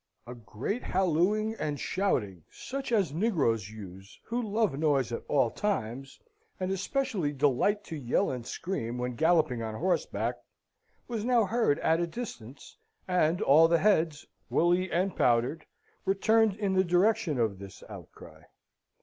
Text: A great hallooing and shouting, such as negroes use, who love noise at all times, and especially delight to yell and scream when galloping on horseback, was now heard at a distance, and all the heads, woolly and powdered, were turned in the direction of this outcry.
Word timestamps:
A 0.25 0.33
great 0.33 0.81
hallooing 0.81 1.53
and 1.59 1.79
shouting, 1.79 2.43
such 2.51 2.91
as 2.91 3.13
negroes 3.13 3.69
use, 3.69 4.19
who 4.23 4.41
love 4.41 4.75
noise 4.79 5.11
at 5.11 5.21
all 5.27 5.51
times, 5.51 6.19
and 6.59 6.71
especially 6.71 7.31
delight 7.31 7.83
to 7.83 7.95
yell 7.95 8.31
and 8.31 8.43
scream 8.43 8.97
when 8.97 9.13
galloping 9.13 9.61
on 9.61 9.75
horseback, 9.75 10.37
was 11.07 11.23
now 11.23 11.45
heard 11.45 11.77
at 11.81 11.99
a 11.99 12.07
distance, 12.07 12.77
and 13.07 13.43
all 13.43 13.67
the 13.67 13.77
heads, 13.77 14.25
woolly 14.49 14.91
and 14.91 15.15
powdered, 15.15 15.67
were 16.03 16.15
turned 16.15 16.55
in 16.55 16.73
the 16.73 16.83
direction 16.83 17.37
of 17.37 17.59
this 17.59 17.83
outcry. 17.87 18.41